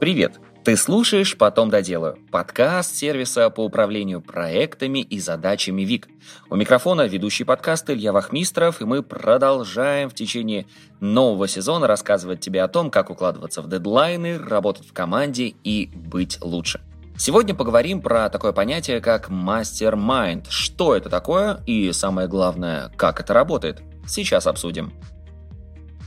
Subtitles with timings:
[0.00, 0.40] Привет!
[0.64, 6.08] Ты слушаешь «Потом доделаю»– подкаст сервиса по управлению проектами и задачами ВИК.
[6.50, 10.66] У микрофона ведущий подкаст Илья Вахмистров, и мы продолжаем в течение
[11.00, 16.38] нового сезона рассказывать тебе о том, как укладываться в дедлайны, работать в команде и быть
[16.42, 16.80] лучше.
[17.16, 20.48] Сегодня поговорим про такое понятие, как мастер-майнд.
[20.48, 23.80] Что это такое и, самое главное, как это работает.
[24.06, 24.92] Сейчас обсудим.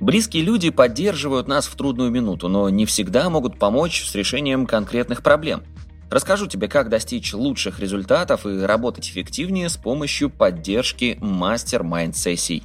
[0.00, 5.22] Близкие люди поддерживают нас в трудную минуту, но не всегда могут помочь с решением конкретных
[5.22, 5.62] проблем.
[6.08, 12.62] Расскажу тебе, как достичь лучших результатов и работать эффективнее с помощью поддержки мастер-майнд-сессий.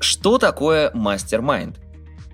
[0.00, 1.78] Что такое мастер-майнд?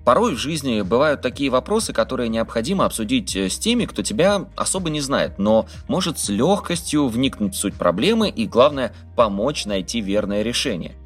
[0.07, 5.03] Порой в жизни бывают такие вопросы, которые необходимо обсудить с теми, кто тебя особо не
[5.03, 10.95] знает, но может с легкостью вникнуть в суть проблемы и, главное, помочь найти верное решение–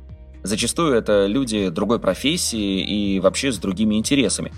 [0.49, 4.51] Зачастую это люди другой профессии и вообще с другими интересами.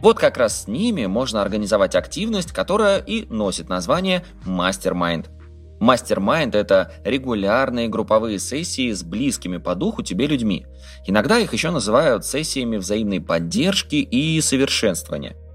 [0.00, 5.26] Вот как раз с ними можно организовать активность, которая и носит название Mastermind.
[5.78, 10.66] Mastermind– это регулярные групповые сессии с близкими по духу тебе людьми.
[11.06, 15.36] Иногда их еще называют сессиями взаимной поддержки и совершенствования–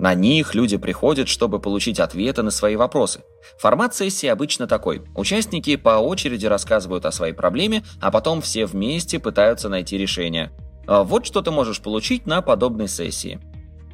[0.00, 3.20] на них люди приходят, чтобы получить ответы на свои вопросы.
[3.58, 5.02] Формат сессии обычно такой.
[5.14, 10.52] Участники по очереди рассказывают о своей проблеме, а потом все вместе пытаются найти решение.
[10.86, 13.40] А вот что ты можешь получить на подобной сессии.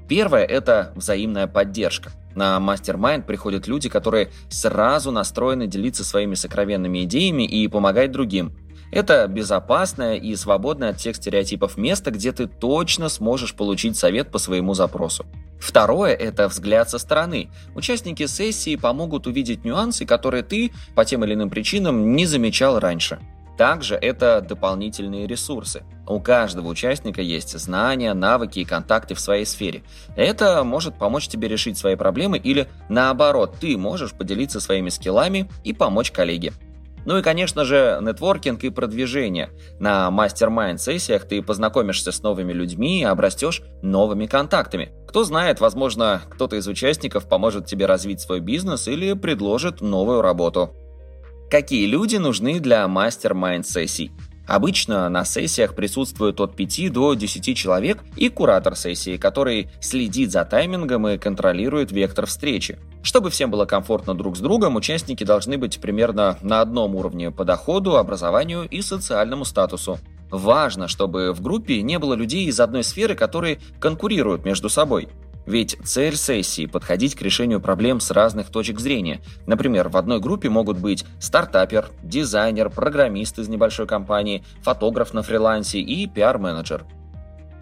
[0.08, 2.12] Первое– это взаимная поддержка.
[2.36, 8.56] На мастер-майнд приходят люди, которые сразу настроены делиться своими сокровенными идеями и помогать другим.
[8.92, 14.38] Это безопасное и свободное от всех стереотипов место, где ты точно сможешь получить совет по
[14.38, 15.26] своему запросу.
[15.60, 17.50] Второе– это взгляд со стороны.
[17.74, 23.18] Участники сессии помогут увидеть нюансы, которые ты по тем или иным причинам не замечал раньше.
[23.56, 25.82] Также это дополнительные ресурсы.
[26.06, 29.82] У каждого участника есть знания, навыки и контакты в своей сфере.
[30.14, 35.72] Это может помочь тебе решить свои проблемы или, наоборот, ты можешь поделиться своими скиллами и
[35.72, 36.52] помочь коллеге.
[37.06, 39.50] Ну и, конечно же, нетворкинг и продвижение.
[39.78, 44.92] На мастер-майнд-сессиях ты познакомишься с новыми людьми и обрастешь новыми контактами.
[45.06, 50.74] Кто знает, возможно, кто-то из участников поможет тебе развить свой бизнес или предложит новую работу.
[51.48, 54.10] Какие люди нужны для мастер-майнд-сессий?
[54.46, 60.44] Обычно на сессиях присутствует от 5 до 10 человек и куратор сессии, который следит за
[60.44, 62.78] таймингом и контролирует вектор встречи.
[63.02, 67.44] Чтобы всем было комфортно друг с другом, участники должны быть примерно на одном уровне по
[67.44, 69.98] доходу, образованию и социальному статусу.
[70.30, 75.08] Важно, чтобы в группе не было людей из одной сферы, которые конкурируют между собой.
[75.46, 79.20] Ведь цель сессии– подходить к решению проблем с разных точек зрения.
[79.46, 85.78] Например, в одной группе могут быть стартапер, дизайнер, программист из небольшой компании, фотограф на фрилансе
[85.78, 86.84] и пиар-менеджер.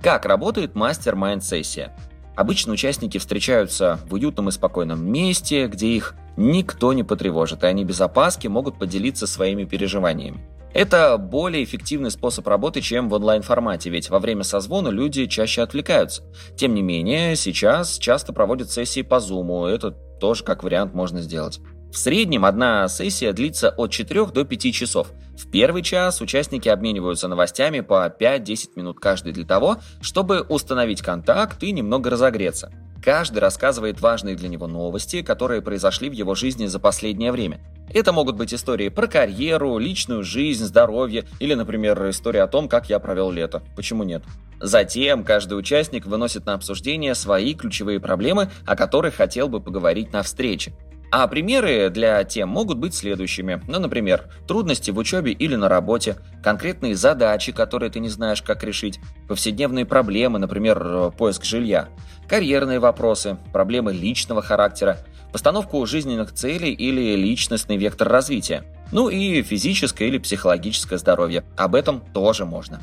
[0.02, 1.94] Как работает мастер-майнд-сессия?
[2.34, 7.84] Обычно участники встречаются в уютном и спокойном месте, где их никто не потревожит, и они
[7.84, 10.40] без опаски могут поделиться своими переживаниями.
[10.74, 16.24] Это более эффективный способ работы, чем в онлайн-формате, ведь во время созвона люди чаще отвлекаются.
[16.56, 21.60] Тем не менее, сейчас часто проводят сессии по Zoom, это тоже как вариант можно сделать.
[21.94, 25.12] В среднем одна сессия длится от 4 до 5 часов.
[25.38, 31.62] В первый час участники обмениваются новостями по 5-10 минут каждый для того, чтобы установить контакт
[31.62, 32.72] и немного разогреться.
[33.00, 37.60] Каждый рассказывает важные для него новости, которые произошли в его жизни за последнее время.
[37.88, 42.90] Это могут быть истории про карьеру, личную жизнь, здоровье или, например, история о том, как
[42.90, 43.62] я провел лето.
[43.76, 44.24] Почему нет?
[44.60, 50.24] Затем каждый участник выносит на обсуждение свои ключевые проблемы, о которых хотел бы поговорить на
[50.24, 50.74] встрече.
[51.16, 53.62] А примеры для тем могут быть следующими.
[53.68, 58.64] Ну, например, трудности в учебе или на работе, конкретные задачи, которые ты не знаешь, как
[58.64, 58.98] решить,
[59.28, 61.88] повседневные проблемы, например, поиск жилья,
[62.28, 64.98] карьерные вопросы, проблемы личного характера,
[65.30, 68.64] постановку жизненных целей или личностный вектор развития.
[68.90, 71.44] Ну и физическое или психологическое здоровье.
[71.56, 72.80] Об этом тоже можно.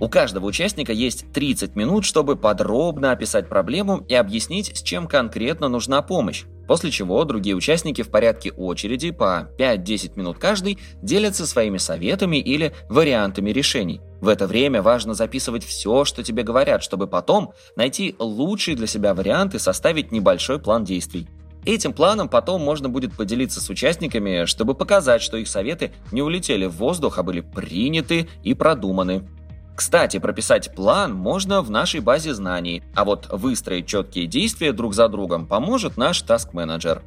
[0.00, 5.68] У каждого участника есть 30 минут, чтобы подробно описать проблему и объяснить, с чем конкретно
[5.68, 6.44] нужна помощь.
[6.66, 12.74] После чего другие участники в порядке очереди по 5-10 минут каждый делятся своими советами или
[12.88, 14.00] вариантами решений.
[14.20, 19.14] В это время важно записывать все, что тебе говорят, чтобы потом найти лучший для себя
[19.14, 21.28] вариант и составить небольшой план действий.
[21.66, 26.66] Этим планом потом можно будет поделиться с участниками, чтобы показать, что их советы не улетели
[26.66, 29.26] в воздух, а были приняты и продуманы.
[29.74, 35.08] Кстати, прописать план можно в нашей базе знаний, а вот выстроить четкие действия друг за
[35.08, 37.02] другом поможет наш таск-менеджер.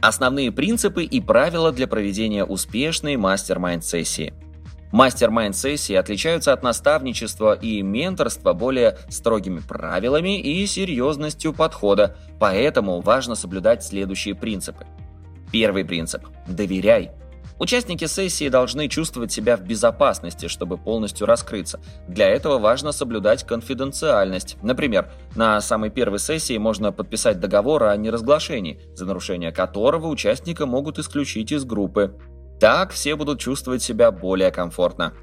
[0.00, 4.34] Основные принципы и правила для проведения успешной мастер-майнд сессии.
[4.90, 13.82] Мастер-майнд-сессии отличаются от наставничества и менторства более строгими правилами и серьезностью подхода, поэтому важно соблюдать
[13.82, 14.84] следующие принципы.
[15.50, 17.12] Первый принцип– доверяй.
[17.62, 21.78] Участники сессии должны чувствовать себя в безопасности, чтобы полностью раскрыться.
[22.08, 24.56] Для этого важно соблюдать конфиденциальность.
[24.64, 30.98] Например, на самой первой сессии можно подписать договор о неразглашении, за нарушение которого участника могут
[30.98, 32.18] исключить из группы.
[32.58, 35.14] Так все будут чувствовать себя более комфортно.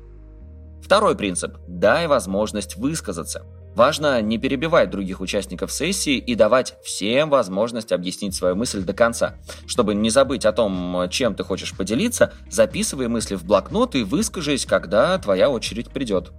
[0.82, 3.44] Второй принцип– дай возможность высказаться.
[3.76, 9.36] Важно не перебивать других участников сессии и давать всем возможность объяснить свою мысль до конца.
[9.68, 14.66] Чтобы не забыть о том, чем ты хочешь поделиться, записывай мысли в блокнот и выскажись,
[14.66, 16.32] когда твоя очередь придет.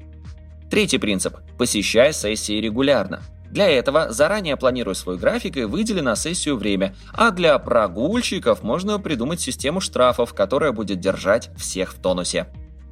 [0.71, 3.23] Третий принцип– посещай сессии регулярно.
[3.51, 9.01] Для этого заранее планируй свой график и выдели на сессию время, а для прогульщиков можно
[9.01, 12.47] придумать систему штрафов, которая будет держать всех в тонусе.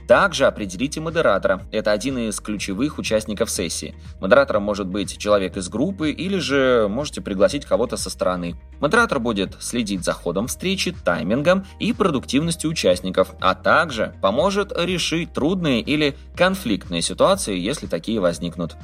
[0.09, 1.67] Также определите модератора.
[1.71, 3.95] Это один из ключевых участников сессии.
[4.21, 8.57] Модератором может быть человек из группы или же можете пригласить кого-то со стороны.
[8.81, 15.83] Модератор будет следить за ходом встречи, таймингом и продуктивностью участников, а также поможет решить трудные
[15.83, 18.77] или конфликтные ситуации, если такие возникнут.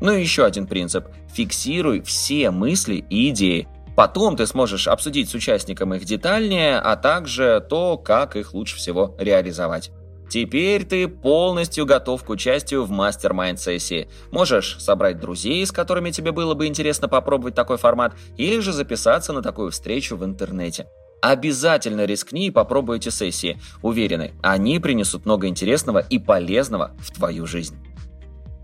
[0.00, 1.06] Ну и еще один принцип.
[1.34, 3.68] Фиксируй все мысли и идеи.
[3.94, 9.14] Потом ты сможешь обсудить с участником их детальнее, а также то, как их лучше всего
[9.18, 9.92] реализовать.
[10.32, 14.08] Теперь ты полностью готов к участию в мастер-майнд-сессии.
[14.30, 19.34] Можешь собрать друзей, с которыми тебе было бы интересно попробовать такой формат, или же записаться
[19.34, 20.86] на такую встречу в интернете.
[21.20, 23.60] Обязательно рискни и попробуй эти сессии.
[23.82, 27.76] Уверены, они принесут много интересного и полезного в твою жизнь.